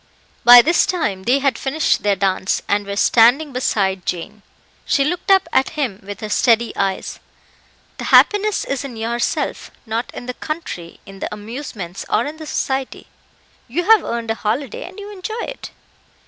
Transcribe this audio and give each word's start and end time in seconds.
By 0.43 0.63
this 0.63 0.87
time 0.87 1.21
they 1.25 1.37
had 1.37 1.59
finished 1.59 2.01
their 2.01 2.15
dance, 2.15 2.63
and 2.67 2.87
were 2.87 2.95
standing 2.95 3.53
beside 3.53 4.03
Jane. 4.03 4.41
She 4.83 5.03
looked 5.05 5.29
up 5.29 5.47
at 5.53 5.77
him 5.77 5.99
with 6.01 6.21
her 6.21 6.29
steady 6.29 6.75
eyes 6.75 7.19
"The 7.99 8.05
happiness 8.05 8.65
is 8.65 8.83
in 8.83 8.97
yourself 8.97 9.69
not 9.85 10.09
in 10.15 10.25
the 10.25 10.33
country, 10.33 10.99
in 11.05 11.19
the 11.19 11.31
amusements, 11.31 12.03
or 12.09 12.25
in 12.25 12.37
the 12.37 12.47
society. 12.47 13.05
You 13.67 13.83
have 13.91 14.03
earned 14.03 14.31
a 14.31 14.41
holiday, 14.41 14.85
and 14.89 14.99
you 14.99 15.11
enjoy 15.11 15.41
it." 15.43 15.69